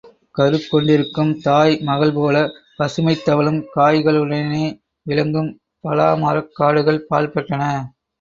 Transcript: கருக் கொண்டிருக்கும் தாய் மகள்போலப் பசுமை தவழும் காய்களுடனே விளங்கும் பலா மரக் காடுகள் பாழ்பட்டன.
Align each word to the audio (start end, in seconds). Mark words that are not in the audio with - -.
கருக் 0.35 0.69
கொண்டிருக்கும் 0.69 1.33
தாய் 1.41 1.75
மகள்போலப் 1.81 2.55
பசுமை 2.77 3.15
தவழும் 3.17 3.59
காய்களுடனே 3.75 4.63
விளங்கும் 5.05 5.51
பலா 5.83 6.09
மரக் 6.15 6.51
காடுகள் 6.55 7.05
பாழ்பட்டன. 7.09 7.61